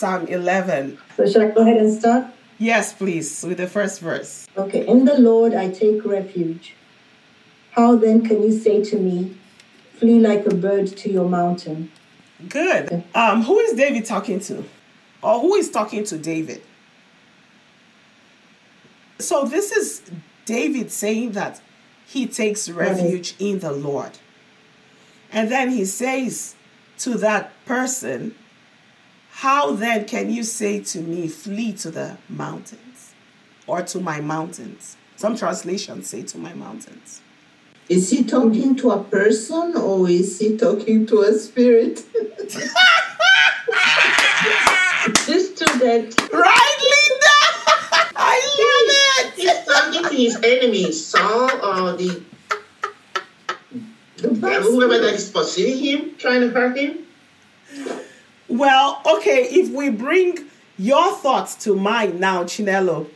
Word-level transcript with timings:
Psalm 0.00 0.26
11. 0.28 0.96
So 1.18 1.28
shall 1.28 1.42
I 1.42 1.50
go 1.50 1.60
ahead 1.60 1.76
and 1.76 1.92
start? 1.92 2.24
Yes, 2.58 2.94
please, 2.94 3.44
with 3.46 3.58
the 3.58 3.66
first 3.66 4.00
verse. 4.00 4.46
Okay. 4.56 4.86
In 4.86 5.04
the 5.04 5.20
Lord 5.20 5.52
I 5.52 5.70
take 5.70 6.06
refuge. 6.06 6.74
How 7.72 7.96
then 7.96 8.26
can 8.26 8.42
you 8.42 8.58
say 8.58 8.82
to 8.82 8.96
me, 8.96 9.36
Flee 9.98 10.18
like 10.18 10.46
a 10.46 10.54
bird 10.54 10.86
to 10.86 11.12
your 11.12 11.28
mountain? 11.28 11.92
Good. 12.48 13.04
Um, 13.14 13.42
who 13.42 13.58
is 13.58 13.76
David 13.76 14.06
talking 14.06 14.40
to? 14.40 14.64
Or 15.22 15.38
who 15.38 15.54
is 15.56 15.70
talking 15.70 16.04
to 16.04 16.16
David? 16.16 16.62
So 19.18 19.44
this 19.44 19.70
is 19.70 20.00
David 20.46 20.90
saying 20.90 21.32
that 21.32 21.60
he 22.06 22.26
takes 22.26 22.70
refuge 22.70 23.34
in 23.38 23.58
the 23.58 23.72
Lord. 23.72 24.12
And 25.30 25.50
then 25.50 25.68
he 25.68 25.84
says 25.84 26.54
to 27.00 27.18
that 27.18 27.52
person, 27.66 28.34
How 29.40 29.72
then 29.72 30.04
can 30.04 30.30
you 30.30 30.42
say 30.42 30.80
to 30.80 31.00
me, 31.00 31.26
Flee 31.26 31.72
to 31.84 31.90
the 31.90 32.18
mountains 32.28 33.14
or 33.66 33.80
to 33.80 33.98
my 33.98 34.20
mountains? 34.20 34.98
Some 35.16 35.34
translations 35.34 36.10
say 36.10 36.24
to 36.24 36.36
my 36.36 36.52
mountains. 36.52 37.22
Is 37.88 38.10
he 38.10 38.22
talking 38.22 38.76
to 38.76 38.90
a 38.90 39.02
person 39.02 39.78
or 39.78 40.10
is 40.10 40.38
he 40.38 40.58
talking 40.58 41.06
to 41.06 41.22
a 41.22 41.32
spirit? 41.32 41.96
Just 45.24 45.56
to 45.56 45.64
that 45.64 46.28
Right, 46.34 46.78
Linda? 46.92 47.38
I 48.16 48.36
love 48.60 48.88
it. 49.00 49.32
He's 49.36 49.64
talking 49.64 50.02
to 50.02 50.14
his 50.14 50.36
enemy, 50.44 50.92
Saul 50.92 51.50
uh, 51.64 51.92
or 51.92 51.96
the 51.96 52.22
The 54.18 54.28
whoever 54.28 54.98
that 54.98 55.12
bastard. 55.12 55.32
pursuing 55.32 55.78
him, 55.78 56.16
trying 56.18 56.42
to 56.42 56.50
hurt 56.50 56.76
him. 56.76 57.06
Well, 58.50 59.00
okay, 59.06 59.44
if 59.44 59.70
we 59.70 59.90
bring 59.90 60.38
your 60.76 61.14
thoughts 61.14 61.54
to 61.64 61.76
mind 61.76 62.18
now, 62.18 62.42
Chinelo, 62.44 63.08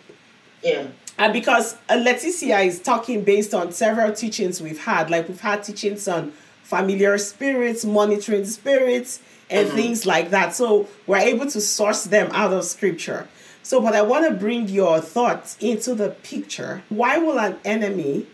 Yeah. 0.63 0.87
and 1.19 1.33
because 1.33 1.75
uh, 1.89 1.95
Leticia 1.95 2.65
is 2.65 2.81
talking 2.81 3.25
based 3.25 3.53
on 3.53 3.73
several 3.73 4.13
teachings 4.13 4.61
we've 4.63 4.85
had, 4.85 5.11
like 5.11 5.27
we've 5.29 5.41
had 5.41 5.65
teachings 5.65 6.07
on 6.07 6.33
familiar 6.63 7.19
spirits, 7.19 7.85
monitoring 7.85 8.45
spirits, 8.45 9.19
and 9.51 9.69
things 9.71 10.07
like 10.07 10.31
that. 10.31 10.55
So 10.55 10.87
we're 11.07 11.19
able 11.19 11.51
to 11.51 11.61
source 11.61 12.05
them 12.05 12.31
out 12.33 12.53
of 12.53 12.65
scripture. 12.65 13.27
So, 13.63 13.81
but 13.81 13.95
I 13.95 14.03
want 14.03 14.27
to 14.29 14.35
bring 14.35 14.69
your 14.69 15.01
thoughts 15.01 15.57
into 15.61 15.95
the 15.95 16.11
picture. 16.11 16.83
Why 16.91 17.19
will 17.19 17.41
an 17.41 17.57
enemy 17.65 18.27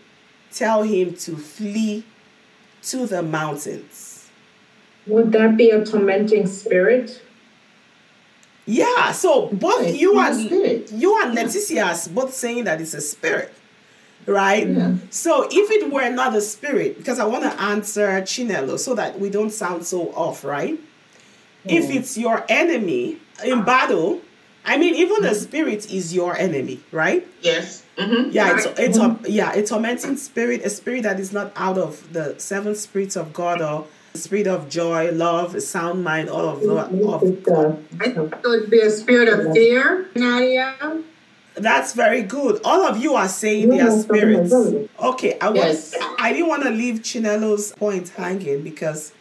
tell 0.53 0.83
him 0.83 1.15
to 1.15 1.35
flee 1.35 2.05
to 2.83 3.07
the 3.07 3.21
mountains? 3.23 4.10
Would 5.07 5.31
that 5.31 5.57
be 5.57 5.69
a 5.71 5.83
tormenting 5.85 6.47
spirit? 6.47 7.21
Yeah, 8.65 9.11
so 9.11 9.47
both 9.47 9.81
Right, 9.81 9.95
you 9.95 10.19
and 10.19 10.39
spirit. 10.45 10.91
you 10.91 11.21
and 11.21 11.35
Leticia 11.37 11.85
are 11.85 12.13
both 12.13 12.33
saying 12.33 12.65
that 12.65 12.79
it's 12.79 12.93
a 12.93 13.01
spirit, 13.01 13.51
right? 14.27 14.67
Yeah. 14.67 14.95
So 15.09 15.47
if 15.51 15.71
it 15.71 15.91
were 15.91 16.09
not 16.09 16.35
a 16.35 16.41
spirit, 16.41 16.97
because 16.97 17.19
I 17.19 17.25
want 17.25 17.43
to 17.43 17.61
answer 17.61 18.07
Chinelo 18.21 18.77
so 18.77 18.93
that 18.95 19.19
we 19.19 19.29
don't 19.29 19.51
sound 19.51 19.85
so 19.85 20.13
off, 20.13 20.43
right? 20.43 20.79
If 21.65 21.89
it's 21.91 22.17
your 22.17 22.43
enemy 22.49 23.17
in 23.43 23.63
battle, 23.63 24.21
I 24.65 24.77
mean, 24.77 24.95
even 24.95 25.21
the 25.21 25.33
spirit 25.35 25.91
is 25.91 26.13
your 26.13 26.35
enemy, 26.37 26.79
right? 26.91 27.27
Yes. 27.41 27.83
Mm-hmm. 27.97 28.31
Yeah, 28.31 28.55
it's 28.57 28.79
it's 28.79 28.97
a 28.97 29.19
yeah, 29.27 29.53
a 29.53 29.65
tormenting 29.65 30.17
spirit, 30.17 30.61
a 30.63 30.69
spirit 30.69 31.03
that 31.03 31.19
is 31.19 31.31
not 31.33 31.51
out 31.55 31.77
of 31.77 32.13
the 32.13 32.35
seven 32.39 32.75
spirits 32.75 33.15
of 33.15 33.33
God 33.33 33.61
or 33.61 33.85
the 33.85 33.87
spirit 34.15 34.47
of 34.47 34.69
joy, 34.69 35.11
love, 35.11 35.61
sound 35.61 36.03
mind, 36.03 36.29
all 36.29 36.47
of 36.47 36.61
the 36.61 36.73
of 36.75 37.23
It's, 37.23 37.49
I 37.99 38.09
thought 38.09 38.33
it 38.33 38.47
would 38.47 38.69
be 38.69 38.79
a 38.81 38.89
spirit 38.89 39.27
of 39.29 39.53
fear, 39.53 40.07
Nadia. 40.15 40.75
That's 41.55 41.93
very 41.93 42.23
good. 42.23 42.61
All 42.63 42.85
of 42.85 42.97
you 42.97 43.15
are 43.15 43.27
saying 43.27 43.69
they 43.69 43.77
Yeah, 43.77 43.87
are 43.87 43.89
that's 43.89 44.07
what 44.07 44.17
I 44.17 44.45
spirits. 44.45 44.89
Okay, 44.99 45.37
I 45.39 45.49
Yes. 45.51 45.93
was 45.93 46.01
I 46.17 46.33
didn't 46.33 46.47
want 46.47 46.63
to 46.63 46.69
leave 46.69 47.01
Chinelo's 47.01 47.73
point 47.73 48.09
hanging 48.09 48.63
because 48.63 49.11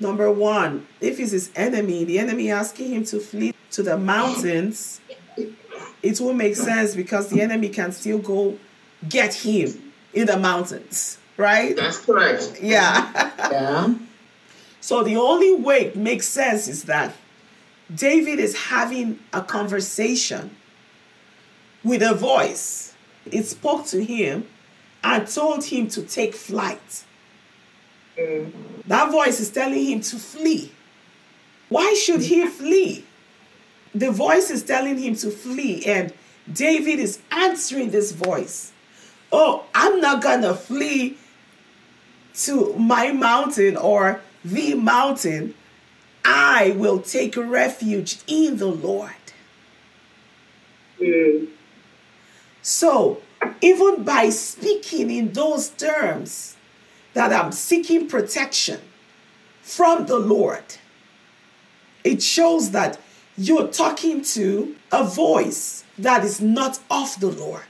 number 0.00 0.30
one, 0.30 0.86
if 1.00 1.18
he's 1.18 1.30
his 1.30 1.50
enemy, 1.54 2.04
the 2.04 2.18
enemy 2.18 2.50
asking 2.50 2.92
him 2.92 3.04
to 3.04 3.20
flee 3.20 3.52
to 3.72 3.82
the 3.82 3.96
mountains, 3.96 5.00
it 6.02 6.20
will 6.20 6.32
make 6.34 6.56
sense 6.56 6.94
because 6.96 7.28
the 7.28 7.40
enemy 7.40 7.68
can 7.68 7.92
still 7.92 8.18
go 8.18 8.58
get 9.08 9.34
him 9.34 9.92
in 10.12 10.26
the 10.26 10.38
mountains, 10.38 11.18
right? 11.36 11.76
That's 11.76 11.98
correct. 11.98 12.58
Yeah. 12.60 13.30
Yeah. 13.50 13.94
So 14.80 15.02
the 15.02 15.16
only 15.16 15.54
way 15.54 15.86
it 15.86 15.96
makes 15.96 16.26
sense 16.26 16.68
is 16.68 16.84
that 16.84 17.14
David 17.94 18.38
is 18.38 18.56
having 18.56 19.18
a 19.32 19.42
conversation 19.42 20.56
with 21.82 22.02
a 22.02 22.14
voice. 22.14 22.94
It 23.30 23.44
spoke 23.46 23.86
to 23.86 24.04
him 24.04 24.46
and 25.02 25.26
told 25.26 25.64
him 25.64 25.88
to 25.88 26.02
take 26.02 26.34
flight. 26.34 27.04
That 28.86 29.10
voice 29.10 29.40
is 29.40 29.50
telling 29.50 29.84
him 29.84 30.00
to 30.02 30.16
flee. 30.16 30.72
Why 31.68 31.94
should 31.94 32.22
he 32.22 32.46
flee? 32.46 33.04
The 33.94 34.10
voice 34.10 34.50
is 34.50 34.62
telling 34.62 34.98
him 34.98 35.14
to 35.16 35.30
flee, 35.30 35.84
and 35.84 36.12
David 36.52 36.98
is 37.00 37.20
answering 37.30 37.90
this 37.90 38.12
voice. 38.12 38.72
Oh, 39.32 39.64
I'm 39.74 40.00
not 40.00 40.22
gonna 40.22 40.54
flee 40.54 41.16
to 42.34 42.74
my 42.74 43.12
mountain 43.12 43.76
or 43.76 44.20
the 44.44 44.74
mountain, 44.74 45.54
I 46.24 46.74
will 46.76 47.00
take 47.00 47.36
refuge 47.36 48.18
in 48.26 48.58
the 48.58 48.66
Lord. 48.66 49.12
Mm. 51.00 51.48
So, 52.62 53.22
even 53.60 54.04
by 54.04 54.28
speaking 54.30 55.10
in 55.10 55.32
those 55.32 55.70
terms, 55.70 56.56
that 57.14 57.32
I'm 57.32 57.52
seeking 57.52 58.08
protection 58.08 58.80
from 59.62 60.06
the 60.06 60.18
Lord, 60.18 60.64
it 62.04 62.22
shows 62.22 62.70
that 62.70 63.00
you're 63.36 63.68
talking 63.68 64.22
to 64.22 64.76
a 64.92 65.04
voice 65.04 65.84
that 65.98 66.24
is 66.24 66.40
not 66.40 66.78
of 66.90 67.18
the 67.20 67.30
Lord. 67.30 67.62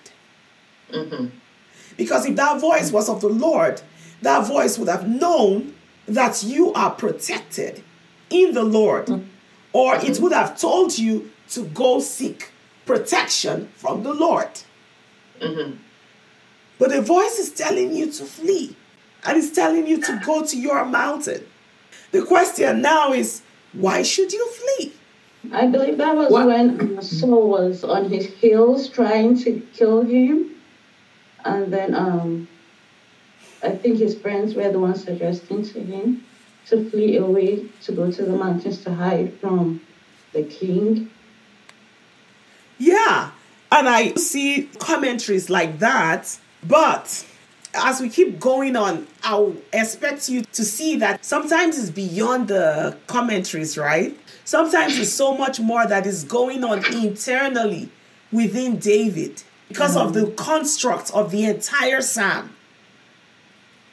Mm-hmm. 0.93 1.27
Because 1.97 2.27
if 2.27 2.37
that 2.37 2.61
voice 2.61 2.91
was 2.93 3.09
of 3.09 3.21
the 3.21 3.29
Lord, 3.29 3.81
that 4.23 4.47
voice 4.47 4.79
would 4.79 4.89
have 4.89 5.09
known 5.09 5.75
that 6.15 6.43
you 6.43 6.73
are 6.73 6.91
protected 6.91 7.83
in 8.31 8.55
the 8.55 8.65
Lord, 8.65 9.09
or 9.73 9.97
it 9.97 10.19
would 10.21 10.33
have 10.33 10.59
told 10.59 10.99
you 10.99 11.31
to 11.51 11.65
go 11.67 12.01
seek 12.01 12.51
protection 12.87 13.69
from 13.77 14.03
the 14.03 14.13
Lord. 14.13 14.49
But 16.79 16.91
the 16.91 17.03
voice 17.03 17.39
is 17.39 17.53
telling 17.53 17.95
you 17.95 18.11
to 18.13 18.25
flee, 18.25 18.77
and 19.25 19.37
it's 19.37 19.51
telling 19.51 19.87
you 19.87 20.01
to 20.01 20.21
go 20.25 20.45
to 20.45 20.59
your 20.59 20.85
mountain. 20.85 21.47
The 22.13 22.23
question 22.25 22.81
now 22.83 23.13
is 23.13 23.43
why 23.73 24.03
should 24.03 24.33
you 24.33 24.47
flee? 24.49 24.93
I 25.53 25.67
believe 25.67 25.97
that 25.99 26.17
was 26.17 26.31
What? 26.31 26.47
when 26.47 27.01
Saul 27.03 27.49
was 27.49 27.85
on 27.85 28.11
his 28.11 28.27
heels 28.27 28.89
trying 28.89 29.39
to 29.45 29.61
kill 29.73 30.03
him. 30.03 30.51
And 31.45 31.73
then 31.73 31.95
um, 31.95 32.49
I 33.63 33.71
think 33.71 33.99
his 33.99 34.17
friends 34.17 34.55
were 34.55 34.71
the 34.71 34.79
ones 34.79 35.05
suggesting 35.05 35.65
to 35.65 35.81
him 35.81 36.25
to 36.67 36.89
flee 36.91 37.17
away, 37.17 37.67
to 37.83 37.93
go 37.93 38.11
to 38.11 38.23
the 38.23 38.33
mountains 38.33 38.83
to 38.85 38.95
hide 38.95 39.35
from 39.35 39.81
the 40.33 40.45
king. 40.45 41.11
Yeah. 42.79 43.31
And 43.73 43.89
I 43.89 44.15
see 44.15 44.69
commentaries 44.79 45.51
like 45.51 45.79
that. 45.79 46.39
But 46.67 47.27
as 47.75 48.01
we 48.01 48.09
keep 48.09 48.41
going 48.41 48.77
on, 48.77 49.07
I'll 49.23 49.55
expect 49.73 50.29
you 50.29 50.43
to 50.43 50.65
see 50.65 50.97
that 50.97 51.25
sometimes 51.25 51.79
it's 51.79 51.91
beyond 51.91 52.49
the 52.49 52.97
commentaries, 53.07 53.79
right? 53.79 54.19
Sometimes 54.45 54.99
it's 54.99 55.13
so 55.13 55.37
much 55.37 55.61
more 55.61 55.87
that 55.87 56.07
is 56.07 56.25
going 56.25 56.65
on 56.65 56.85
internally 56.93 57.91
within 58.33 58.79
David 58.79 59.43
because 59.69 59.97
of 59.97 60.11
mm. 60.11 60.15
the 60.15 60.31
construct 60.33 61.13
of 61.13 61.31
the 61.31 61.45
entire 61.45 62.01
psalm. 62.01 62.51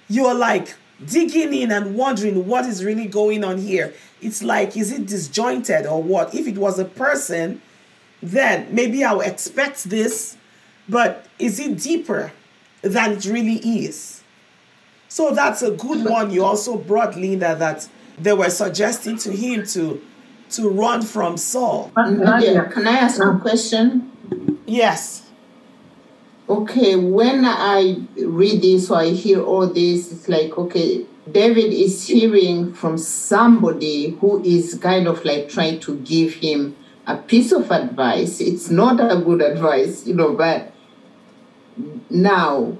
You're 0.07 0.33
like 0.33 0.75
digging 1.05 1.53
in 1.53 1.71
and 1.71 1.95
wondering 1.95 2.47
what 2.47 2.65
is 2.65 2.83
really 2.83 3.07
going 3.07 3.43
on 3.43 3.57
here. 3.57 3.93
It's 4.21 4.41
like, 4.41 4.75
is 4.75 4.91
it 4.91 5.05
disjointed 5.05 5.85
or 5.85 6.01
what? 6.01 6.33
If 6.33 6.47
it 6.47 6.57
was 6.57 6.79
a 6.79 6.85
person, 6.85 7.61
then 8.21 8.67
maybe 8.73 9.03
I'll 9.03 9.21
expect 9.21 9.85
this, 9.85 10.37
but 10.89 11.25
is 11.37 11.59
it 11.59 11.79
deeper 11.79 12.31
than 12.81 13.13
it 13.13 13.25
really 13.25 13.57
is? 13.57 14.23
So 15.07 15.31
that's 15.31 15.61
a 15.61 15.71
good 15.71 16.05
one. 16.05 16.31
You 16.31 16.43
also 16.43 16.77
brought 16.77 17.15
Linda 17.15 17.55
that 17.55 17.87
they 18.19 18.33
were 18.33 18.49
suggesting 18.49 19.17
to 19.19 19.31
him 19.31 19.65
to 19.67 20.01
to 20.49 20.69
run 20.69 21.01
from 21.01 21.35
Saul. 21.35 21.91
Nadia, 21.97 22.63
can 22.65 22.87
I 22.87 22.99
ask 22.99 23.21
a 23.21 23.37
question? 23.37 24.57
Yes. 24.65 25.26
Okay, 26.49 26.95
when 26.95 27.43
I 27.43 27.97
read 28.15 28.61
this 28.61 28.89
or 28.89 28.99
I 28.99 29.09
hear 29.09 29.43
all 29.43 29.67
this, 29.67 30.13
it's 30.13 30.29
like, 30.29 30.57
okay, 30.57 31.05
David 31.29 31.73
is 31.73 32.07
hearing 32.07 32.73
from 32.73 32.97
somebody 32.97 34.11
who 34.21 34.41
is 34.43 34.79
kind 34.81 35.07
of 35.09 35.25
like 35.25 35.49
trying 35.49 35.81
to 35.81 35.97
give 35.97 36.35
him 36.35 36.77
a 37.05 37.17
piece 37.17 37.51
of 37.51 37.69
advice. 37.69 38.39
It's 38.39 38.69
not 38.69 38.99
a 38.99 39.19
good 39.19 39.41
advice, 39.41 40.07
you 40.07 40.13
know, 40.13 40.33
but 40.33 40.71
now 42.09 42.77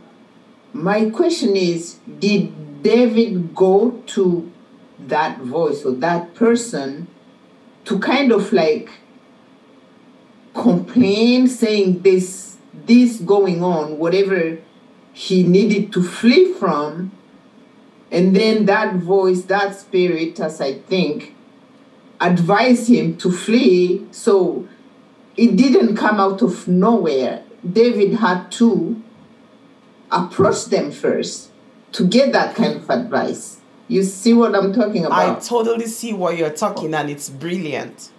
my 0.72 1.10
question 1.10 1.58
is 1.58 2.00
did 2.19 2.84
David 2.84 3.54
go 3.54 3.92
to 4.08 4.50
that 5.00 5.40
voice 5.40 5.84
or 5.84 5.92
that 5.92 6.36
person 6.36 7.08
to 7.84 8.00
kind 8.00 8.31
of 8.31 8.54
like 8.54 8.90
complain 10.54 11.48
saying 11.48 12.02
this 12.02 12.47
this 12.86 13.18
going 13.18 13.64
on 13.64 13.98
whatever 13.98 14.58
he 15.14 15.44
needed 15.44 15.92
to 15.92 16.04
flee 16.04 16.54
from 16.54 17.12
and 18.12 18.36
then 18.36 18.66
that 18.66 18.96
voice 18.96 19.44
that 19.44 19.76
spirit 19.76 20.40
as 20.40 20.62
i 20.62 20.74
think 20.74 21.34
advised 22.22 22.88
him 22.90 23.18
to 23.18 23.32
flee 23.32 24.06
so 24.12 24.68
it 25.36 25.56
didn't 25.56 25.96
come 25.96 26.20
out 26.20 26.42
of 26.42 26.68
nowhere 26.68 27.44
david 27.72 28.14
had 28.16 28.50
to 28.52 29.02
approach 30.12 30.66
them 30.66 30.92
first 30.92 31.50
to 31.92 32.06
get 32.08 32.32
that 32.32 32.56
kind 32.56 32.76
of 32.78 32.90
advice 32.90 33.60
you 33.88 34.04
see 34.04 34.34
what 34.34 34.54
i'm 34.56 34.74
talking 34.74 35.06
about? 35.06 35.38
I 35.38 35.40
totally 35.40 35.88
see 35.88 36.12
what 36.12 36.38
you're 36.38 36.50
talking, 36.50 36.94
and 36.94 37.10
it's 37.10 37.30
brilliant. 37.30 38.12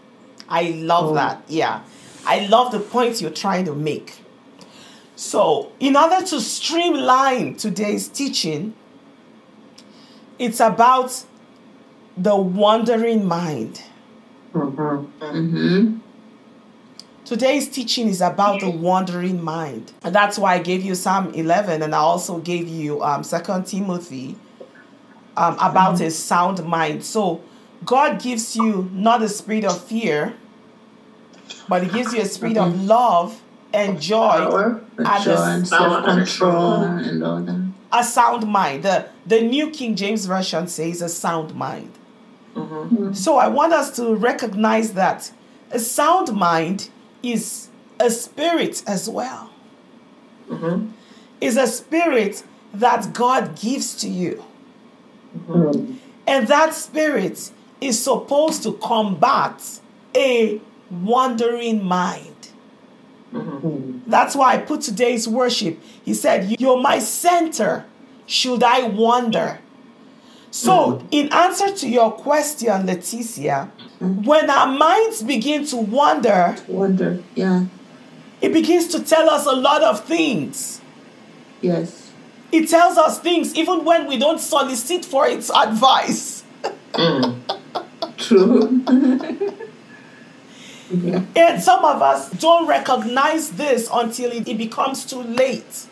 I 0.49 0.71
love 0.79 1.11
Oh. 1.11 1.15
that. 1.15 1.43
Yeah. 1.47 1.83
I 2.25 2.47
love 2.47 2.73
the 2.73 2.81
point 2.81 3.21
you're 3.21 3.31
trying 3.31 3.67
to 3.67 3.75
make. 3.75 4.15
So, 5.29 5.73
in 5.81 5.97
order 5.97 6.25
to 6.27 6.41
streamline 6.41 7.57
today's 7.57 8.07
teaching, 8.07 8.75
it's 10.39 10.61
about 10.61 11.25
the 12.17 12.37
wandering 12.37 13.25
mind. 13.27 13.83
hmm 15.21 15.97
Today's 17.25 17.69
teaching 17.69 18.07
is 18.07 18.21
about 18.21 18.61
the 18.61 18.71
wandering 18.71 19.43
mind. 19.43 19.93
And 20.05 20.15
that's 20.15 20.39
why 20.39 20.55
I 20.55 20.61
gave 20.61 20.85
you 20.85 20.95
Psalm 20.95 21.35
11 21.35 21.83
and 21.83 21.97
I 21.97 21.99
also 21.99 22.39
gave 22.39 22.69
you 22.69 23.03
um, 23.03 23.25
2 23.25 23.39
Timothy 23.67 24.37
um, 25.37 25.55
about 25.55 26.01
a 26.01 26.13
sound 26.13 26.65
mind. 26.65 27.05
So 27.05 27.43
God 27.85 28.23
gives 28.23 28.55
you 28.55 28.89
not 28.93 29.21
a 29.23 29.29
spirit 29.29 29.65
of 29.65 29.83
fear, 29.83 30.37
but 31.69 31.83
He 31.83 31.89
gives 31.89 32.15
you 32.15 32.21
a 32.23 32.25
spirit 32.25 32.57
of 32.57 32.81
love 32.85 33.43
and 33.73 34.01
joy, 34.01 34.29
Power. 34.29 34.81
And 34.97 35.25
joy 35.25 35.37
and 35.37 35.69
self-control 35.69 36.17
control. 36.17 36.83
and 36.83 37.25
all 37.25 37.41
that 37.41 37.69
a 37.93 38.05
sound 38.05 38.47
mind. 38.47 38.85
The, 38.85 39.09
the 39.27 39.41
New 39.41 39.71
King 39.71 39.97
James 39.97 40.27
Version 40.27 40.69
says 40.69 41.03
a 41.03 41.09
sound 41.09 41.55
mind. 41.55 41.93
Mm-hmm. 42.55 43.13
So 43.13 43.37
I 43.37 43.49
want 43.49 43.73
us 43.73 43.95
to 43.97 44.15
recognize 44.15 44.95
that 44.95 45.31
a 45.71 45.79
sound 45.79 46.33
mind 46.35 46.91
is 47.23 47.69
a 48.01 48.11
spirit 48.11 48.83
as 48.87 49.09
well. 49.09 49.51
Mm-hmm. 50.49 50.91
Is 51.41 51.57
a 51.57 51.67
spirit 51.67 52.43
that 52.75 53.13
God 53.13 53.59
gives 53.59 53.95
to 53.97 54.09
you. 54.09 54.45
Mm-hmm. 55.37 55.95
And 56.27 56.49
that 56.49 56.75
spirit 56.75 57.51
is 57.81 58.03
supposed 58.03 58.63
to 58.65 58.73
combat 58.75 59.81
a 60.17 60.61
wandering 60.91 61.85
mind. 61.85 62.35
Mm-hmm. 63.33 64.11
That's 64.11 64.35
why 64.35 64.55
I 64.55 64.59
put 64.59 64.81
today's 64.81 65.29
worship. 65.29 65.79
He 66.05 66.15
said, 66.15 66.61
You're 66.61 66.81
my 66.81 66.99
center. 66.99 67.85
Should 68.27 68.63
I 68.63 68.89
wander? 68.89 69.61
So, 70.51 70.73
mm-hmm. 70.73 71.07
in 71.11 71.33
answer 71.33 71.75
to 71.75 71.89
your 71.89 72.13
question, 72.13 72.87
Leticia, 72.87 73.71
when 74.01 74.49
our 74.49 74.67
minds 74.67 75.23
begin 75.23 75.67
to 75.67 75.77
wander, 75.77 76.57
wonder 76.67 77.23
yeah 77.35 77.67
it 78.41 78.53
begins 78.53 78.87
to 78.89 79.03
tell 79.03 79.29
us 79.29 79.47
a 79.47 79.53
lot 79.53 79.83
of 79.83 80.05
things. 80.05 80.81
yes 81.61 82.13
It 82.53 82.69
tells 82.69 82.97
us 82.97 83.19
things 83.19 83.55
even 83.55 83.85
when 83.85 84.07
we 84.07 84.17
don't 84.17 84.41
solicit 84.41 85.05
for 85.05 85.27
its 85.27 85.51
advice. 85.51 86.45
Mm. 86.93 87.41
true 88.17 88.83
And 90.91 91.63
some 91.63 91.85
of 91.85 92.01
us 92.03 92.31
don't 92.31 92.67
recognize 92.67 93.51
this 93.51 93.89
until 93.93 94.31
it, 94.33 94.49
it 94.49 94.59
becomes 94.59 95.05
too 95.05 95.23
late. 95.23 95.87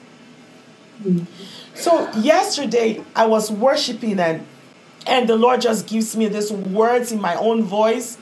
So 1.75 2.11
yesterday 2.13 3.03
I 3.15 3.27
was 3.27 3.51
worshiping 3.51 4.19
and 4.19 4.47
and 5.07 5.29
the 5.29 5.37
Lord 5.37 5.61
just 5.61 5.87
gives 5.87 6.17
me 6.17 6.27
these 6.27 6.51
words 6.51 7.13
in 7.13 7.21
my 7.21 7.37
own 7.37 7.63
voice. 7.63 8.19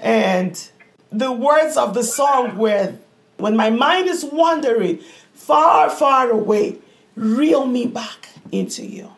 And 0.00 0.70
the 1.10 1.30
words 1.30 1.76
of 1.76 1.92
the 1.92 2.02
song 2.02 2.56
were 2.56 2.94
when 3.36 3.56
my 3.56 3.68
mind 3.68 4.08
is 4.08 4.24
wandering 4.24 5.00
far, 5.34 5.90
far 5.90 6.30
away, 6.30 6.78
reel 7.14 7.66
me 7.66 7.86
back 7.86 8.30
into 8.52 8.86
you. 8.86 9.10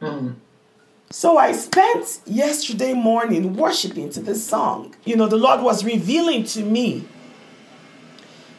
Hmm. 0.00 0.30
So 1.12 1.38
I 1.38 1.50
spent 1.50 2.20
yesterday 2.24 2.94
morning 2.94 3.56
worshiping 3.56 4.10
to 4.10 4.20
this 4.20 4.46
song. 4.46 4.94
You 5.04 5.16
know, 5.16 5.26
the 5.26 5.36
Lord 5.36 5.60
was 5.60 5.84
revealing 5.84 6.44
to 6.44 6.62
me 6.62 7.04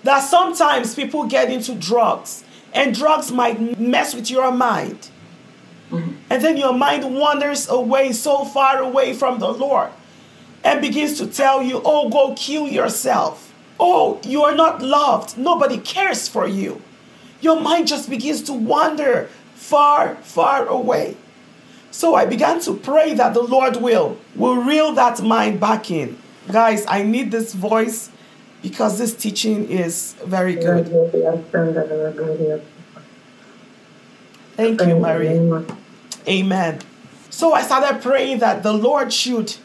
that 0.04 0.20
sometimes 0.20 0.94
people 0.94 1.28
get 1.28 1.50
into 1.50 1.74
drugs 1.76 2.44
and 2.74 2.94
drugs 2.94 3.32
might 3.32 3.80
mess 3.80 4.14
with 4.14 4.30
your 4.30 4.52
mind. 4.52 5.10
Mm-hmm. 5.92 6.12
And 6.30 6.44
then 6.44 6.58
your 6.58 6.74
mind 6.74 7.16
wanders 7.16 7.70
away 7.70 8.12
so 8.12 8.44
far 8.44 8.80
away 8.80 9.14
from 9.14 9.40
the 9.40 9.50
Lord 9.50 9.90
and 10.66 10.82
begins 10.82 11.18
to 11.20 11.28
tell 11.28 11.64
you, 11.64 11.82
oh, 11.86 12.10
go 12.10 12.36
kill 12.36 12.68
yourself. 12.68 13.54
Oh, 13.80 14.20
you 14.26 14.44
are 14.44 14.56
not 14.56 14.82
loved. 14.82 15.38
Nobody 15.38 15.78
cares 15.78 16.28
for 16.28 16.48
you. 16.48 16.82
Your 17.40 17.62
mind 17.62 17.88
just 17.88 18.10
begins 18.10 18.42
to 18.44 18.54
wander 18.54 19.30
far, 19.56 20.16
far 20.16 20.68
away. 20.68 21.16
So 21.92 22.16
I 22.16 22.26
began 22.26 22.60
to 22.62 22.74
pray 22.74 23.14
that 23.16 23.34
the 23.34 23.42
Lord 23.42 23.78
will 23.78 24.18
will 24.36 24.56
reel 24.56 24.94
that 24.94 25.22
mind 25.22 25.60
back 25.60 25.92
in. 25.92 26.18
Guys, 26.52 26.86
I 26.88 27.04
need 27.04 27.32
this 27.32 27.54
voice 27.54 28.10
because 28.62 28.98
this 28.98 29.14
teaching 29.16 29.70
is 29.70 30.14
very 30.26 30.56
good. 30.56 30.88
Thank 34.56 34.82
you, 34.82 35.00
Mary. 35.00 35.28
Amen. 36.28 36.80
So 37.30 37.54
I 37.54 37.62
started 37.64 38.02
praying 38.02 38.40
that 38.40 38.64
the 38.64 38.74
Lord 38.74 39.12
should 39.12 39.56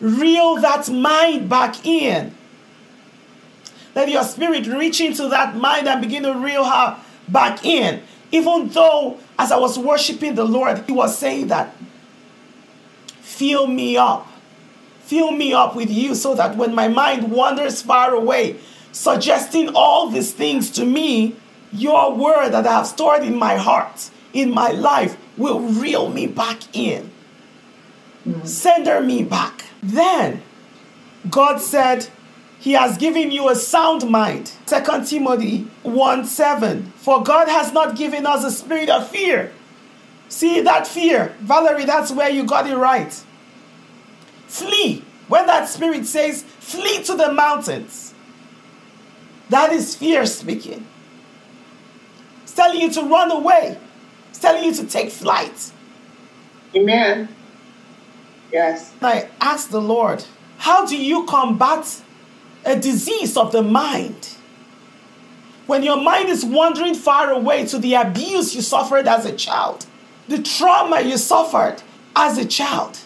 reel 0.00 0.56
that 0.56 0.88
mind 0.90 1.48
back 1.48 1.84
in. 1.86 2.34
Let 3.94 4.08
your 4.08 4.24
spirit 4.24 4.66
reach 4.66 5.00
into 5.00 5.28
that 5.28 5.56
mind 5.56 5.86
and 5.88 6.00
begin 6.00 6.22
to 6.22 6.34
reel 6.34 6.64
her 6.64 6.98
back 7.28 7.64
in. 7.64 8.02
Even 8.30 8.68
though, 8.68 9.18
as 9.42 9.50
I 9.50 9.58
was 9.58 9.76
worshiping 9.76 10.36
the 10.36 10.44
Lord, 10.44 10.84
He 10.86 10.92
was 10.92 11.18
saying 11.18 11.48
that, 11.48 11.74
fill 13.20 13.66
me 13.66 13.96
up. 13.96 14.28
Fill 15.00 15.32
me 15.32 15.52
up 15.52 15.74
with 15.74 15.90
you 15.90 16.14
so 16.14 16.34
that 16.36 16.56
when 16.56 16.74
my 16.74 16.86
mind 16.86 17.32
wanders 17.32 17.82
far 17.82 18.14
away, 18.14 18.56
suggesting 18.92 19.70
all 19.74 20.08
these 20.08 20.32
things 20.32 20.70
to 20.70 20.86
me, 20.86 21.34
your 21.72 22.14
word 22.14 22.50
that 22.50 22.66
I 22.66 22.72
have 22.72 22.86
stored 22.86 23.24
in 23.24 23.36
my 23.36 23.56
heart, 23.56 24.10
in 24.32 24.50
my 24.54 24.70
life, 24.70 25.16
will 25.36 25.58
reel 25.58 26.08
me 26.08 26.28
back 26.28 26.60
in. 26.72 27.10
Mm. 28.24 28.46
Sender 28.46 29.00
me 29.00 29.24
back. 29.24 29.64
Then 29.82 30.40
God 31.28 31.60
said, 31.60 32.08
He 32.62 32.74
has 32.74 32.96
given 32.96 33.32
you 33.32 33.48
a 33.48 33.56
sound 33.56 34.08
mind. 34.08 34.52
2 34.66 35.04
Timothy 35.04 35.66
1 35.82 36.24
7. 36.24 36.92
For 36.94 37.20
God 37.20 37.48
has 37.48 37.72
not 37.72 37.96
given 37.96 38.24
us 38.24 38.44
a 38.44 38.52
spirit 38.52 38.88
of 38.88 39.08
fear. 39.08 39.52
See 40.28 40.60
that 40.60 40.86
fear? 40.86 41.34
Valerie, 41.40 41.86
that's 41.86 42.12
where 42.12 42.30
you 42.30 42.44
got 42.44 42.70
it 42.70 42.76
right. 42.76 43.12
Flee. 44.46 45.04
When 45.26 45.44
that 45.48 45.68
spirit 45.68 46.06
says, 46.06 46.44
flee 46.60 47.02
to 47.02 47.16
the 47.16 47.32
mountains, 47.32 48.14
that 49.48 49.72
is 49.72 49.96
fear 49.96 50.24
speaking. 50.24 50.86
It's 52.44 52.52
telling 52.52 52.80
you 52.80 52.92
to 52.92 53.02
run 53.02 53.32
away, 53.32 53.76
it's 54.30 54.38
telling 54.38 54.62
you 54.62 54.72
to 54.74 54.86
take 54.86 55.10
flight. 55.10 55.72
Amen. 56.76 57.28
Yes. 58.52 58.94
I 59.02 59.30
asked 59.40 59.72
the 59.72 59.80
Lord, 59.80 60.24
how 60.58 60.86
do 60.86 60.96
you 60.96 61.26
combat 61.26 62.02
a 62.64 62.78
disease 62.78 63.36
of 63.36 63.52
the 63.52 63.62
mind? 63.62 64.36
When 65.66 65.82
your 65.82 66.00
mind 66.00 66.28
is 66.28 66.44
wandering 66.44 66.94
far 66.94 67.30
away 67.30 67.66
to 67.66 67.78
the 67.78 67.94
abuse 67.94 68.54
you 68.54 68.62
suffered 68.62 69.06
as 69.06 69.24
a 69.24 69.34
child, 69.34 69.86
the 70.28 70.42
trauma 70.42 71.00
you 71.00 71.16
suffered 71.16 71.82
as 72.14 72.38
a 72.38 72.44
child, 72.44 72.98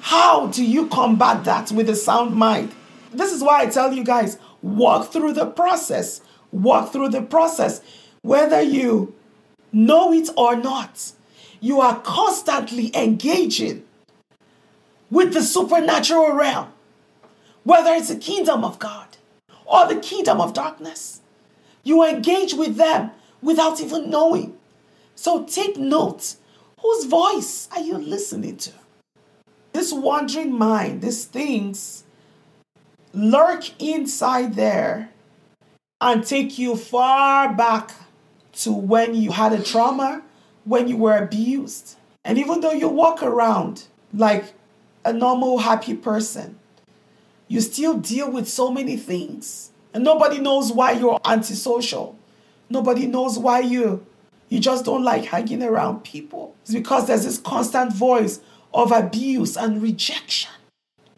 how 0.00 0.46
do 0.48 0.64
you 0.64 0.86
combat 0.88 1.44
that 1.44 1.72
with 1.72 1.88
a 1.88 1.96
sound 1.96 2.34
mind? 2.36 2.72
This 3.12 3.32
is 3.32 3.42
why 3.42 3.62
I 3.62 3.66
tell 3.66 3.92
you 3.92 4.04
guys 4.04 4.38
walk 4.62 5.12
through 5.12 5.32
the 5.32 5.46
process. 5.46 6.20
Walk 6.52 6.92
through 6.92 7.08
the 7.08 7.22
process. 7.22 7.80
Whether 8.22 8.60
you 8.62 9.14
know 9.72 10.12
it 10.12 10.30
or 10.36 10.56
not, 10.56 11.12
you 11.60 11.80
are 11.80 12.00
constantly 12.00 12.94
engaging 12.96 13.84
with 15.10 15.32
the 15.32 15.42
supernatural 15.42 16.32
realm, 16.32 16.72
whether 17.66 17.92
it's 17.94 18.10
the 18.10 18.16
kingdom 18.16 18.62
of 18.62 18.78
God 18.78 19.16
or 19.64 19.88
the 19.88 20.00
kingdom 20.00 20.40
of 20.40 20.52
darkness. 20.52 21.20
You 21.82 22.04
engage 22.04 22.54
with 22.54 22.76
them 22.76 23.10
without 23.42 23.80
even 23.80 24.08
knowing. 24.08 24.56
So 25.16 25.42
take 25.42 25.76
note 25.76 26.36
whose 26.80 27.06
voice 27.06 27.68
are 27.72 27.80
you 27.80 27.98
listening 27.98 28.56
to? 28.58 28.70
This 29.72 29.92
wandering 29.92 30.56
mind, 30.56 31.02
these 31.02 31.24
things 31.24 32.04
lurk 33.12 33.64
inside 33.82 34.54
there 34.54 35.10
and 36.00 36.24
take 36.24 36.58
you 36.58 36.76
far 36.76 37.52
back 37.52 37.90
to 38.60 38.72
when 38.72 39.16
you 39.16 39.32
had 39.32 39.52
a 39.52 39.60
trauma, 39.60 40.22
when 40.64 40.86
you 40.86 40.96
were 40.96 41.16
abused. 41.16 41.96
And 42.24 42.38
even 42.38 42.60
though 42.60 42.72
you 42.72 42.88
walk 42.88 43.24
around 43.24 43.88
like 44.14 44.54
a 45.04 45.12
normal, 45.12 45.58
happy 45.58 45.94
person, 45.94 46.60
you 47.48 47.60
still 47.60 47.96
deal 47.98 48.30
with 48.30 48.48
so 48.48 48.70
many 48.70 48.96
things. 48.96 49.70
And 49.94 50.04
nobody 50.04 50.38
knows 50.38 50.72
why 50.72 50.92
you're 50.92 51.20
antisocial. 51.24 52.18
Nobody 52.68 53.06
knows 53.06 53.38
why 53.38 53.60
you 53.60 54.04
you 54.48 54.60
just 54.60 54.84
don't 54.84 55.02
like 55.02 55.24
hanging 55.24 55.62
around 55.62 56.04
people. 56.04 56.54
It's 56.62 56.72
because 56.72 57.06
there's 57.06 57.24
this 57.24 57.38
constant 57.38 57.92
voice 57.92 58.40
of 58.72 58.92
abuse 58.92 59.56
and 59.56 59.82
rejection 59.82 60.52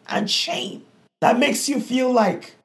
and 0.07 0.29
shame 0.29 0.83
that 1.21 1.37
makes 1.37 1.69
you 1.69 1.79
feel 1.79 2.11
like 2.11 2.55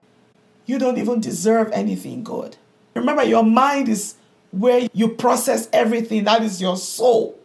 you 0.66 0.78
don't 0.78 0.96
even 0.96 1.20
deserve 1.20 1.70
anything 1.72 2.24
good. 2.24 2.56
Remember, 2.94 3.24
your 3.24 3.42
mind 3.42 3.88
is 3.88 4.14
where 4.52 4.88
you 4.92 5.08
process 5.08 5.68
everything, 5.72 6.24
that 6.24 6.42
is 6.42 6.62
your 6.62 6.76
soul. 6.76 7.38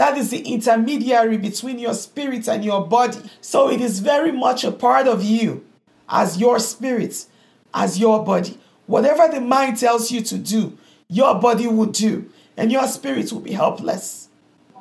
That 0.00 0.16
is 0.16 0.30
the 0.30 0.40
intermediary 0.40 1.36
between 1.36 1.78
your 1.78 1.92
spirit 1.92 2.48
and 2.48 2.64
your 2.64 2.86
body. 2.86 3.18
So 3.42 3.68
it 3.68 3.82
is 3.82 4.00
very 4.00 4.32
much 4.32 4.64
a 4.64 4.72
part 4.72 5.06
of 5.06 5.22
you 5.22 5.62
as 6.08 6.38
your 6.38 6.58
spirit, 6.58 7.26
as 7.74 7.98
your 7.98 8.24
body. 8.24 8.58
Whatever 8.86 9.28
the 9.28 9.42
mind 9.42 9.76
tells 9.76 10.10
you 10.10 10.22
to 10.22 10.38
do, 10.38 10.78
your 11.08 11.38
body 11.38 11.66
will 11.66 11.84
do, 11.84 12.30
and 12.56 12.72
your 12.72 12.86
spirit 12.86 13.30
will 13.30 13.42
be 13.42 13.52
helpless. 13.52 14.30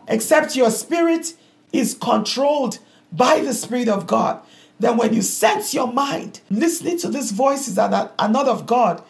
Except 0.08 0.56
your 0.56 0.72
spirit 0.72 1.34
is 1.74 1.96
controlled 1.96 2.80
by 3.12 3.42
the 3.42 3.54
Spirit 3.54 3.90
of 3.90 4.08
God. 4.08 4.42
Then, 4.80 4.96
when 4.96 5.14
you 5.14 5.22
sense 5.22 5.74
your 5.74 5.92
mind 5.92 6.40
listening 6.50 6.98
to 7.00 7.10
these 7.10 7.34
voices 7.34 7.76
that 7.76 8.14
are 8.18 8.30
not 8.30 8.48
of 8.48 8.66
God, 8.66 9.04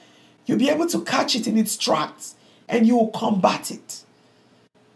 you'll 0.48 0.58
be 0.58 0.72
able 0.72 0.88
to 0.88 1.04
catch 1.04 1.36
it 1.36 1.46
in 1.46 1.56
its 1.56 1.78
tracks 1.78 2.34
and 2.68 2.88
you 2.88 2.96
will 2.96 3.12
combat 3.12 3.70
it. 3.70 4.06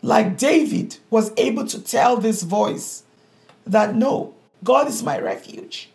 Like 0.04 0.38
David 0.38 0.98
was 1.10 1.32
able 1.38 1.66
to 1.66 1.82
tell 1.82 2.18
this 2.18 2.44
voice 2.44 3.04
that 3.66 3.96
no, 3.96 4.36
God 4.62 4.90
is 4.90 5.02
my 5.02 5.18
refuge. 5.18 5.90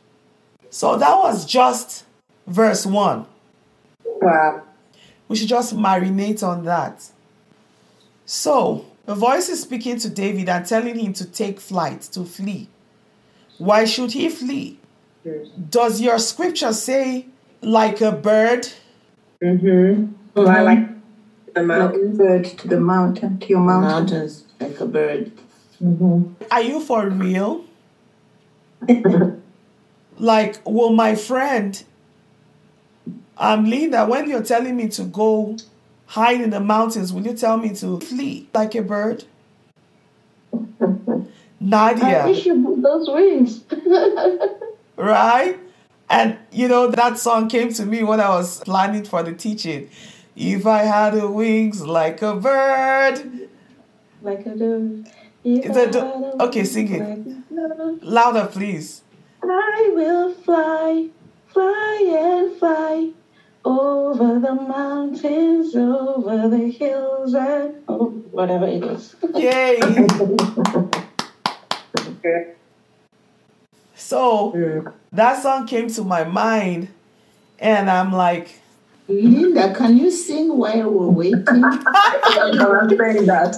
So 0.71 0.97
that 0.97 1.17
was 1.19 1.45
just 1.45 2.05
verse 2.47 2.87
1. 2.87 3.27
Wow. 4.05 4.63
We 5.29 5.37
should 5.37 5.49
just 5.49 5.77
marinate 5.77 6.43
on 6.43 6.65
that. 6.65 7.05
So, 8.25 8.87
the 9.05 9.15
voice 9.15 9.51
is 9.51 9.63
speaking 9.63 9.99
to 9.99 10.09
David 10.09 10.49
and 10.49 10.67
telling 10.67 10.99
him 10.99 11.13
to 11.15 11.27
take 11.27 11.61
flight, 11.61 12.03
to 12.13 12.25
flee. 12.25 12.69
Why 13.59 13.85
should 13.85 14.13
he 14.13 14.31
flee? 14.31 14.79
Does 15.69 16.01
your 16.01 16.19
scripture 16.19 16.73
say, 16.73 17.27
like 17.61 18.01
a 18.01 18.13
bird? 18.13 18.69
Mm-hmm. 19.43 20.13
Well, 20.35 20.49
I 20.49 20.63
like 20.63 20.98
the 21.67 21.79
Like 21.79 21.95
a 21.95 22.09
bird 22.17 22.45
to 22.45 22.69
the 22.69 22.81
mountain, 22.81 23.39
to 23.41 23.47
your 23.47 23.61
mountain. 23.61 23.91
Mountains 23.91 24.45
like 24.61 24.81
a 24.81 24.87
bird. 24.87 25.33
Are 26.51 26.63
you 26.63 26.81
for 26.81 27.09
real? 27.09 27.65
like, 30.19 30.57
will 30.65 30.93
my 30.93 31.15
friend, 31.15 31.83
um, 33.37 33.65
Linda, 33.65 34.07
when 34.07 34.29
you're 34.29 34.43
telling 34.43 34.77
me 34.77 34.89
to 34.89 35.05
go 35.05 35.57
hide 36.07 36.41
in 36.41 36.51
the 36.51 36.61
mountains, 36.61 37.13
will 37.13 37.25
you 37.25 37.35
tell 37.35 37.57
me 37.57 37.75
to 37.77 38.01
flee 38.01 38.49
like 38.53 38.75
a 38.75 38.83
bird? 38.83 39.25
Nadia. 41.61 42.23
I 42.23 42.27
wish 42.27 42.47
you 42.47 42.81
those 42.81 43.09
wings. 43.09 43.63
right? 44.97 45.59
And 46.11 46.39
you 46.51 46.69
know, 46.69 46.89
that 46.89 47.19
song 47.19 47.49
came 47.49 47.73
to 47.75 47.85
me 47.85 48.03
when 48.03 48.21
I 48.21 48.29
was 48.31 48.61
planning 48.61 49.05
for 49.05 49.23
the 49.23 49.33
teaching. 49.33 49.91
If 50.41 50.67
I 50.67 50.85
had 50.85 51.21
wings 51.21 51.85
like 51.85 52.23
a 52.23 52.37
bird, 52.37 53.49
like 54.23 54.47
a 54.47 54.55
dove. 54.55 55.05
If 55.43 55.77
I 55.77 55.81
had 55.81 55.97
a 55.97 56.45
okay, 56.45 56.63
sing 56.63 56.93
it. 56.95 58.03
louder, 58.05 58.47
please. 58.47 59.03
I 59.43 59.91
will 59.93 60.33
fly, 60.35 61.09
fly 61.49 62.17
and 62.21 62.57
fly 62.57 63.11
over 63.65 64.39
the 64.39 64.55
mountains, 64.55 65.75
over 65.75 66.49
the 66.49 66.69
hills, 66.71 67.35
and 67.35 67.83
oh, 67.89 68.11
whatever 68.31 68.69
it 68.69 68.85
is. 68.85 69.17
Yay! 69.35 69.81
Okay. 71.99 72.53
So 73.95 74.95
that 75.13 75.43
song 75.43 75.67
came 75.67 75.89
to 75.89 76.03
my 76.05 76.25
mind, 76.25 76.89
and 77.59 77.91
I'm 77.91 78.11
like, 78.13 78.61
Linda, 79.09 79.75
can 79.75 79.97
you 79.97 80.11
sing 80.11 80.57
while 80.57 80.91
we're 80.91 81.09
waiting? 81.09 81.65
I'm 81.65 82.89
saying 82.91 83.27
that. 83.27 83.57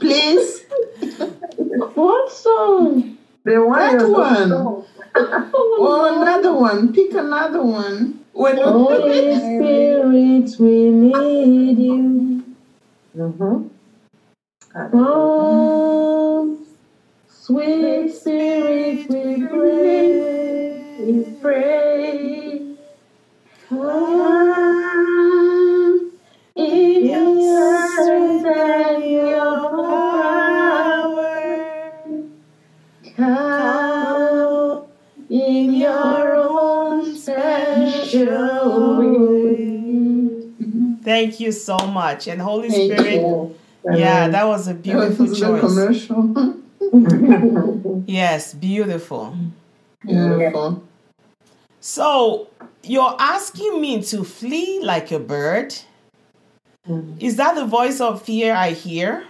Please? 0.00 0.64
What 1.94 2.32
song? 2.32 3.18
The 3.44 3.62
one 3.64 3.78
That 3.78 3.92
you're 3.92 4.10
one. 4.10 4.48
so- 4.48 4.84
Or 5.78 6.08
another 6.12 6.54
one. 6.54 6.92
Pick 6.92 7.12
another 7.14 7.62
one. 7.62 8.20
When 8.32 8.56
Holy 8.58 9.34
Spirit, 9.38 10.50
we 10.58 10.90
need 10.90 11.78
you. 11.78 12.42
Mhm. 13.16 13.70
Come, 14.90 16.66
sweet 17.30 18.12
Spirit, 18.12 19.08
we 19.08 19.46
pray, 19.46 20.06
we 21.00 21.24
pray. 21.40 22.45
Come 23.68 23.82
in 26.54 27.02
your 27.04 27.88
strength 27.88 28.46
and 28.46 29.04
your 29.10 29.70
power. 29.70 31.32
Come 33.16 34.84
in 35.28 35.74
your 35.74 36.36
own 36.36 37.16
special 37.16 38.98
way. 38.98 40.42
thank 41.02 41.40
you 41.40 41.50
so 41.50 41.76
much. 41.78 42.28
And 42.28 42.40
Holy 42.40 42.70
Thank 42.70 42.92
Spirit, 42.92 43.14
you. 43.20 43.56
yeah, 43.92 44.28
that 44.28 44.44
was 44.44 44.68
a 44.68 44.74
beautiful 44.74 45.26
was 45.26 45.40
choice. 45.40 45.60
commercial. 45.60 46.54
Yes, 48.06 48.54
beautiful. 48.54 49.36
Beautiful. 50.06 50.85
So 51.86 52.48
you're 52.82 53.14
asking 53.20 53.80
me 53.80 54.02
to 54.10 54.24
flee 54.24 54.80
like 54.82 55.12
a 55.12 55.20
bird? 55.20 55.72
Is 57.20 57.36
that 57.36 57.54
the 57.54 57.64
voice 57.64 58.00
of 58.00 58.22
fear 58.22 58.54
I 58.54 58.70
hear? 58.70 59.24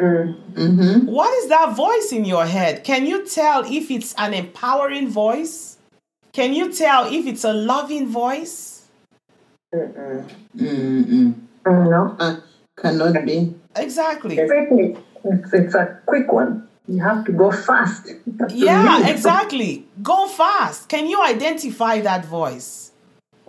Mm. 0.00 0.40
Mm-hmm. 0.54 1.06
What 1.06 1.30
is 1.34 1.50
that 1.50 1.76
voice 1.76 2.12
in 2.12 2.24
your 2.24 2.46
head? 2.46 2.82
Can 2.82 3.04
you 3.04 3.26
tell 3.26 3.62
if 3.70 3.90
it's 3.90 4.14
an 4.16 4.32
empowering 4.32 5.10
voice? 5.10 5.76
Can 6.32 6.54
you 6.54 6.72
tell 6.72 7.12
if 7.12 7.26
it's 7.26 7.44
a 7.44 7.52
loving 7.52 8.08
voice? 8.08 8.86
Mm-mm. 9.74 10.24
Mm-mm. 10.56 11.34
Mm, 11.66 11.90
No. 11.90 12.16
Uh, 12.18 12.40
cannot 12.78 13.26
be. 13.26 13.54
Exactly. 13.76 14.38
It's, 14.38 15.52
it's 15.52 15.74
a 15.74 16.00
quick 16.06 16.32
one. 16.32 16.67
You 16.88 17.02
have 17.02 17.24
to 17.26 17.32
go 17.32 17.50
fast. 17.52 18.06
To 18.38 18.46
Yeah, 18.54 18.98
leave. 18.98 19.08
exactly. 19.08 19.86
Go 20.02 20.26
fast. 20.28 20.88
Can 20.88 21.06
you 21.06 21.22
identify 21.22 22.00
that 22.00 22.24
voice? 22.24 22.92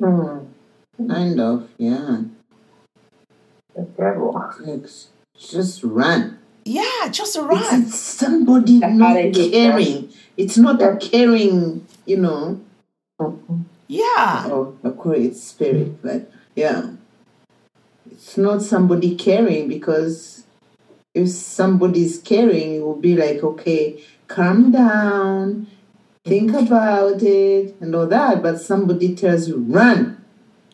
Mm. 0.02 0.48
Kind 1.08 1.40
of, 1.40 1.70
yeah. 1.78 2.24
The 3.76 3.84
devil. 3.98 4.36
It's 4.68 5.08
just 5.40 5.84
run. 5.84 6.38
Yeah, 6.66 7.08
just 7.10 7.38
run. 7.38 7.84
it's 7.84 7.98
somebody 7.98 8.84
I 8.84 8.90
not 8.92 9.14
gotta 9.14 9.30
get 9.30 9.52
caring. 9.54 10.10
It's 10.36 10.58
not 10.58 10.82
a 10.82 10.98
caring, 10.98 11.88
you 12.06 12.18
know. 12.18 12.60
Yeah. 13.88 14.50
or 14.52 14.74
a 14.84 14.92
quiet 14.92 15.36
spirit, 15.36 16.02
but 16.02 16.30
yeah. 16.56 16.92
It's 18.12 18.38
not 18.38 18.62
somebody 18.62 19.16
caring 19.16 19.68
because 19.70 20.44
if 21.14 21.30
somebody's 21.30 22.20
caring, 22.20 22.76
it 22.76 22.80
will 22.82 22.96
be 22.96 23.16
like, 23.16 23.44
okay, 23.44 24.04
calm 24.28 24.72
down, 24.72 25.68
think 26.26 26.54
about 26.54 27.22
it, 27.24 27.76
and 27.82 27.96
all 27.96 28.08
that. 28.08 28.42
But 28.44 28.60
somebody 28.62 29.16
tells 29.16 29.48
you, 29.48 29.58
run. 29.58 30.24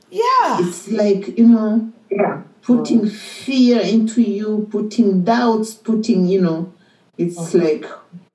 Yeah. 0.10 0.58
It's 0.60 0.89
like, 0.89 1.38
you 1.38 1.48
know, 1.48 1.92
Yeah. 2.10 2.42
putting 2.62 3.08
fear 3.10 3.80
into 3.82 4.22
you, 4.22 4.68
putting 4.72 5.24
doubts, 5.24 5.74
putting, 5.74 6.27
you 6.27 6.42
know, 6.42 6.74
it's 7.18 7.54
like, 7.54 7.86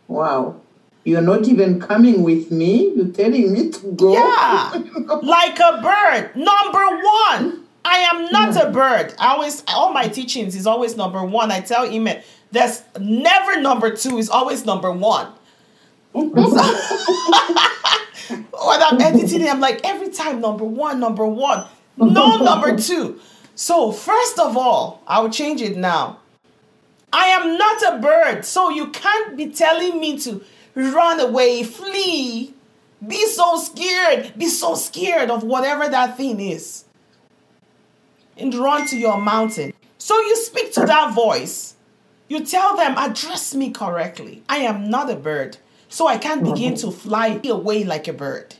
wow. 0.08 0.56
You're 1.02 1.22
not 1.22 1.48
even 1.48 1.80
coming 1.80 2.22
with 2.22 2.50
me. 2.50 2.92
You're 2.94 3.06
telling 3.08 3.52
me 3.54 3.70
to 3.70 3.86
go. 3.92 4.12
Yeah, 4.12 4.70
like 5.22 5.58
a 5.58 5.80
bird. 5.82 6.36
Number 6.36 6.84
one, 7.02 7.59
I 7.84 7.98
am 8.12 8.26
not 8.30 8.54
hmm. 8.54 8.68
a 8.68 8.70
bird. 8.70 9.14
I 9.18 9.28
always, 9.34 9.62
all 9.68 9.92
my 9.92 10.08
teachings 10.08 10.54
is 10.54 10.66
always 10.66 10.96
number 10.96 11.24
one. 11.24 11.50
I 11.50 11.60
tell 11.60 11.88
him 11.88 12.08
there's 12.52 12.82
never 12.98 13.60
number 13.60 13.94
two. 13.94 14.18
It's 14.18 14.28
always 14.28 14.64
number 14.64 14.90
one. 14.90 15.32
when 16.12 16.32
I'm 18.82 19.00
editing, 19.00 19.48
I'm 19.48 19.60
like 19.60 19.80
every 19.84 20.08
time 20.08 20.40
number 20.40 20.64
one, 20.64 20.98
number 20.98 21.26
one, 21.26 21.66
no 21.96 22.36
number 22.38 22.76
two. 22.76 23.20
So 23.54 23.92
first 23.92 24.38
of 24.38 24.56
all, 24.56 25.02
I 25.06 25.20
will 25.20 25.30
change 25.30 25.62
it 25.62 25.76
now. 25.76 26.18
I 27.12 27.26
am 27.26 27.56
not 27.56 27.94
a 27.94 27.98
bird, 27.98 28.44
so 28.44 28.70
you 28.70 28.88
can't 28.88 29.36
be 29.36 29.50
telling 29.50 30.00
me 30.00 30.18
to 30.20 30.42
run 30.74 31.20
away, 31.20 31.62
flee, 31.62 32.54
be 33.06 33.26
so 33.26 33.56
scared, 33.56 34.32
be 34.36 34.46
so 34.46 34.74
scared 34.74 35.30
of 35.30 35.42
whatever 35.42 35.88
that 35.88 36.16
thing 36.16 36.40
is, 36.40 36.84
and 38.40 38.54
run 38.54 38.86
to 38.88 38.96
your 38.96 39.20
mountain. 39.20 39.72
So 39.98 40.18
you 40.18 40.36
speak 40.36 40.72
to 40.74 40.86
that 40.86 41.14
voice. 41.14 41.74
You 42.28 42.44
tell 42.44 42.76
them, 42.76 42.94
address 42.96 43.54
me 43.54 43.70
correctly. 43.70 44.42
I 44.48 44.58
am 44.58 44.88
not 44.88 45.10
a 45.10 45.16
bird, 45.16 45.58
so 45.88 46.06
I 46.06 46.16
can't 46.16 46.44
begin 46.44 46.76
to 46.76 46.90
fly 46.90 47.40
away 47.44 47.84
like 47.84 48.08
a 48.08 48.12
bird. 48.12 48.54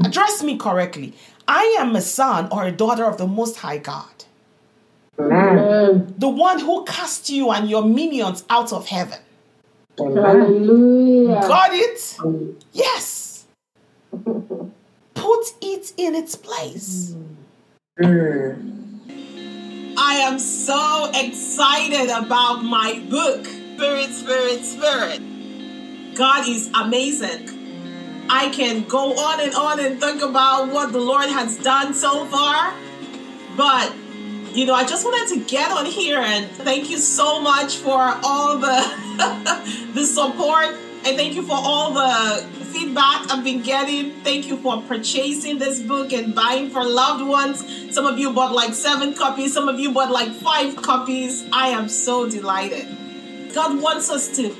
Address 0.00 0.42
me 0.42 0.56
correctly. 0.56 1.14
I 1.48 1.76
am 1.80 1.96
a 1.96 2.02
son 2.02 2.48
or 2.52 2.64
a 2.64 2.72
daughter 2.72 3.04
of 3.04 3.16
the 3.16 3.26
Most 3.26 3.56
High 3.56 3.78
God, 3.78 4.24
Amen. 5.18 6.14
the 6.18 6.28
one 6.28 6.60
who 6.60 6.84
cast 6.84 7.30
you 7.30 7.50
and 7.50 7.68
your 7.68 7.84
minions 7.84 8.44
out 8.50 8.72
of 8.72 8.86
heaven. 8.86 9.18
Hallelujah. 9.98 11.40
Got 11.40 11.70
it? 11.72 12.18
Yes. 12.72 13.46
Put 14.12 15.44
it 15.62 15.92
in 15.96 16.14
its 16.14 16.36
place. 16.36 17.16
Mm. 17.98 19.94
I 19.98 20.14
am 20.18 20.38
so 20.38 21.10
excited 21.12 22.10
about 22.10 22.62
my 22.62 23.02
book, 23.10 23.44
Spirit, 23.44 24.10
Spirit, 24.10 24.64
Spirit. 24.64 26.14
God 26.14 26.46
is 26.48 26.70
amazing. 26.74 28.26
I 28.30 28.50
can 28.50 28.84
go 28.84 29.18
on 29.18 29.40
and 29.40 29.52
on 29.54 29.80
and 29.80 30.00
think 30.00 30.22
about 30.22 30.68
what 30.72 30.92
the 30.92 31.00
Lord 31.00 31.28
has 31.28 31.56
done 31.58 31.92
so 31.92 32.24
far. 32.26 32.72
But, 33.56 33.92
you 34.54 34.64
know, 34.64 34.74
I 34.74 34.84
just 34.84 35.04
wanted 35.04 35.34
to 35.34 35.44
get 35.50 35.72
on 35.72 35.84
here 35.84 36.20
and 36.20 36.48
thank 36.52 36.90
you 36.90 36.98
so 36.98 37.40
much 37.40 37.78
for 37.78 37.98
all 38.22 38.58
the, 38.58 39.90
the 39.94 40.04
support 40.04 40.66
and 41.04 41.16
thank 41.16 41.34
you 41.34 41.42
for 41.42 41.56
all 41.56 41.92
the 41.92 42.46
feedback 42.72 43.30
I've 43.30 43.44
been 43.44 43.62
getting. 43.62 44.22
Thank 44.22 44.46
you 44.46 44.56
for 44.58 44.82
purchasing 44.82 45.58
this 45.58 45.80
book 45.80 46.12
and 46.12 46.34
buying 46.34 46.70
for 46.70 46.84
loved 46.84 47.26
ones. 47.26 47.64
Some 47.94 48.06
of 48.06 48.18
you 48.18 48.32
bought 48.32 48.52
like 48.52 48.74
seven 48.74 49.14
copies, 49.14 49.52
some 49.52 49.68
of 49.68 49.78
you 49.78 49.92
bought 49.92 50.10
like 50.10 50.32
five 50.32 50.76
copies. 50.76 51.44
I 51.52 51.68
am 51.68 51.88
so 51.88 52.28
delighted. 52.28 52.86
God 53.54 53.80
wants 53.80 54.10
us 54.10 54.28
to 54.36 54.54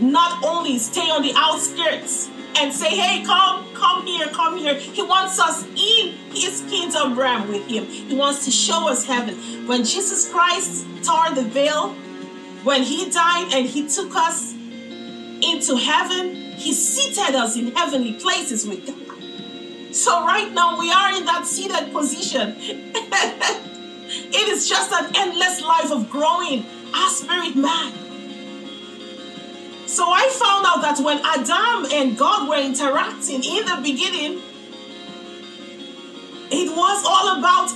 not 0.00 0.42
only 0.44 0.78
stay 0.78 1.08
on 1.10 1.22
the 1.22 1.32
outskirts 1.36 2.30
and 2.56 2.72
say, 2.72 2.90
hey, 2.90 3.24
come, 3.24 3.64
come 3.74 4.06
here, 4.06 4.28
come 4.28 4.56
here. 4.56 4.74
He 4.74 5.02
wants 5.02 5.40
us 5.40 5.64
in 5.64 6.14
his 6.30 6.64
kingdom 6.68 7.18
realm 7.18 7.48
with 7.48 7.66
him. 7.66 7.84
He 7.86 8.14
wants 8.14 8.44
to 8.44 8.50
show 8.50 8.88
us 8.88 9.04
heaven. 9.04 9.34
When 9.66 9.84
Jesus 9.84 10.30
Christ 10.30 10.86
tore 11.02 11.30
the 11.34 11.42
veil, 11.42 11.90
when 12.62 12.82
he 12.82 13.10
died 13.10 13.52
and 13.52 13.66
he 13.66 13.88
took 13.88 14.14
us 14.14 14.54
into 15.42 15.76
heaven, 15.76 16.43
he 16.64 16.72
seated 16.72 17.34
us 17.34 17.58
in 17.58 17.72
heavenly 17.76 18.14
places 18.14 18.66
with 18.66 18.86
God. 18.86 19.94
So 19.94 20.24
right 20.24 20.50
now 20.50 20.78
we 20.78 20.90
are 20.90 21.14
in 21.14 21.26
that 21.26 21.44
seated 21.46 21.92
position. 21.92 22.56
it 22.58 24.48
is 24.48 24.66
just 24.66 24.90
an 24.90 25.12
endless 25.14 25.60
life 25.60 25.92
of 25.92 26.08
growing 26.08 26.64
our 26.94 27.10
spirit 27.10 27.54
man. 27.54 27.92
So 29.86 30.04
I 30.08 30.26
found 30.32 30.64
out 30.66 30.80
that 30.80 31.04
when 31.04 31.18
Adam 31.22 31.84
and 31.92 32.16
God 32.16 32.48
were 32.48 32.56
interacting 32.56 33.44
in 33.44 33.66
the 33.66 33.80
beginning, 33.82 34.40
it 36.50 36.74
was 36.74 37.04
all 37.06 37.38
about 37.38 37.70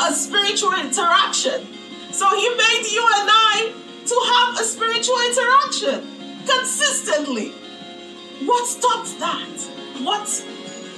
a 0.00 0.12
spiritual 0.12 0.74
interaction. 0.74 1.64
So 2.12 2.28
he 2.34 2.48
made 2.48 2.86
you 2.90 3.06
and 3.18 3.30
I 3.30 3.72
to 4.06 4.16
have 4.34 4.60
a 4.60 4.64
spiritual 4.64 5.16
interaction 5.30 6.44
consistently. 6.44 7.54
What 8.42 8.66
stopped 8.66 9.18
that? 9.20 9.48
What 10.02 10.26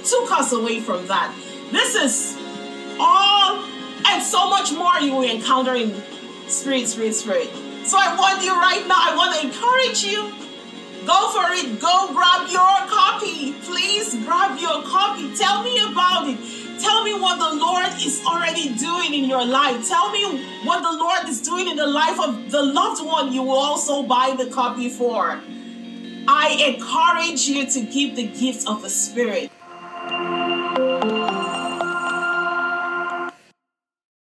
took 0.03 0.31
us 0.31 0.51
away 0.53 0.79
from 0.79 1.05
that? 1.07 1.33
This 1.71 1.95
is 1.95 2.37
all 2.99 3.63
and 4.07 4.23
so 4.23 4.49
much 4.49 4.71
more 4.73 4.99
you 4.99 5.13
will 5.13 5.29
encounter 5.29 5.75
in 5.75 5.93
Spirit, 6.47 6.87
Spirit, 6.87 7.13
Spirit. 7.13 7.49
So 7.85 7.97
I 7.99 8.15
want 8.17 8.43
you 8.43 8.51
right 8.53 8.85
now, 8.87 8.97
I 8.97 9.15
want 9.15 9.35
to 9.35 9.45
encourage 9.45 10.03
you. 10.03 10.33
Go 11.05 11.29
for 11.29 11.53
it. 11.53 11.79
Go 11.79 12.11
grab 12.11 12.49
your 12.49 12.77
copy. 12.89 13.53
Please 13.63 14.13
grab 14.25 14.59
your 14.59 14.81
copy. 14.83 15.33
Tell 15.35 15.63
me 15.63 15.79
about 15.79 16.27
it. 16.27 16.37
Tell 16.81 17.03
me 17.03 17.13
what 17.13 17.39
the 17.39 17.57
Lord 17.57 17.87
is 18.05 18.21
already 18.25 18.75
doing 18.75 19.13
in 19.13 19.29
your 19.29 19.45
life. 19.45 19.87
Tell 19.87 20.11
me 20.11 20.43
what 20.65 20.83
the 20.83 20.97
Lord 20.97 21.29
is 21.29 21.41
doing 21.41 21.69
in 21.69 21.77
the 21.77 21.87
life 21.87 22.19
of 22.19 22.51
the 22.51 22.61
loved 22.61 23.05
one 23.05 23.31
you 23.31 23.41
will 23.41 23.57
also 23.57 24.03
buy 24.03 24.35
the 24.37 24.47
copy 24.47 24.89
for. 24.89 25.41
I 26.27 26.75
encourage 26.75 27.47
you 27.47 27.65
to 27.65 27.81
give 27.81 28.17
the 28.17 28.27
gift 28.27 28.67
of 28.67 28.81
the 28.81 28.89
Spirit. 28.89 29.49